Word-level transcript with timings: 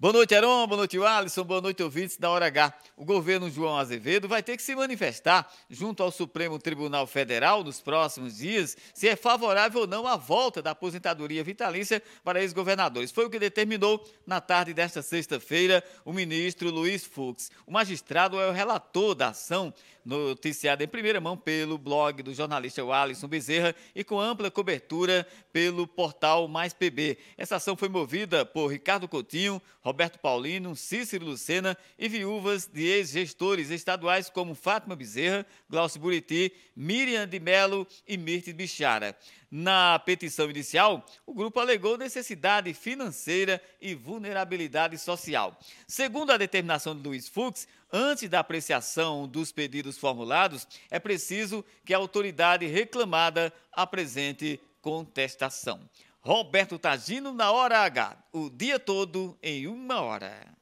Boa 0.00 0.12
noite, 0.12 0.32
Heron. 0.32 0.64
Boa 0.68 0.76
noite, 0.76 0.96
Alisson. 0.96 1.42
Boa 1.42 1.60
noite, 1.60 1.82
ouvintes 1.82 2.16
da 2.16 2.30
Hora 2.30 2.46
H. 2.46 2.72
O 2.96 3.04
governo 3.04 3.50
João 3.50 3.76
Azevedo 3.76 4.28
vai 4.28 4.44
ter 4.44 4.56
que 4.56 4.62
se 4.62 4.76
manifestar 4.76 5.52
junto 5.68 6.04
ao 6.04 6.12
Supremo 6.12 6.56
Tribunal 6.56 7.04
Federal 7.04 7.64
nos 7.64 7.80
próximos 7.80 8.36
dias 8.36 8.76
se 8.94 9.08
é 9.08 9.16
favorável 9.16 9.80
ou 9.80 9.86
não 9.88 10.06
à 10.06 10.16
volta 10.16 10.62
da 10.62 10.70
aposentadoria 10.70 11.42
vitalícia 11.42 12.00
para 12.22 12.40
ex-governadores. 12.40 13.10
Foi 13.10 13.26
o 13.26 13.30
que 13.30 13.40
determinou 13.40 14.00
na 14.24 14.40
tarde 14.40 14.72
desta 14.72 15.02
sexta-feira 15.02 15.82
o 16.04 16.12
ministro 16.12 16.70
Luiz 16.70 17.04
Fux. 17.04 17.50
O 17.66 17.72
magistrado 17.72 18.40
é 18.40 18.48
o 18.48 18.52
relator 18.52 19.16
da 19.16 19.30
ação 19.30 19.74
noticiada 20.08 20.82
em 20.82 20.88
primeira 20.88 21.20
mão 21.20 21.36
pelo 21.36 21.76
blog 21.76 22.22
do 22.22 22.32
jornalista 22.32 22.82
Alisson 22.82 23.28
Bezerra 23.28 23.74
e 23.94 24.02
com 24.02 24.18
ampla 24.18 24.50
cobertura 24.50 25.26
pelo 25.52 25.86
portal 25.86 26.48
Mais 26.48 26.72
PB. 26.72 27.18
Essa 27.36 27.56
ação 27.56 27.76
foi 27.76 27.90
movida 27.90 28.46
por 28.46 28.68
Ricardo 28.68 29.06
Coutinho, 29.06 29.60
Roberto 29.88 30.18
Paulino, 30.18 30.76
Cícero 30.76 31.24
Lucena 31.24 31.74
e 31.98 32.10
viúvas 32.10 32.66
de 32.66 32.84
ex-gestores 32.84 33.70
estaduais 33.70 34.28
como 34.28 34.54
Fátima 34.54 34.94
Bezerra, 34.94 35.46
Glaucio 35.66 35.98
Buriti, 35.98 36.52
Miriam 36.76 37.26
de 37.26 37.40
Melo 37.40 37.86
e 38.06 38.18
Mirtes 38.18 38.52
Bichara. 38.52 39.16
Na 39.50 39.98
petição 39.98 40.50
inicial, 40.50 41.06
o 41.24 41.32
grupo 41.32 41.58
alegou 41.58 41.96
necessidade 41.96 42.74
financeira 42.74 43.62
e 43.80 43.94
vulnerabilidade 43.94 44.98
social. 44.98 45.58
Segundo 45.86 46.32
a 46.32 46.36
determinação 46.36 46.94
de 46.94 47.08
Luiz 47.08 47.26
Fux, 47.26 47.66
antes 47.90 48.28
da 48.28 48.40
apreciação 48.40 49.26
dos 49.26 49.52
pedidos 49.52 49.96
formulados, 49.96 50.68
é 50.90 50.98
preciso 50.98 51.64
que 51.82 51.94
a 51.94 51.96
autoridade 51.96 52.66
reclamada 52.66 53.50
apresente 53.72 54.60
contestação. 54.82 55.80
Roberto 56.20 56.78
Tagino 56.78 57.32
na 57.32 57.52
hora 57.52 57.78
H, 57.80 58.16
o 58.32 58.50
dia 58.50 58.78
todo 58.78 59.38
em 59.42 59.66
uma 59.66 60.00
hora. 60.00 60.58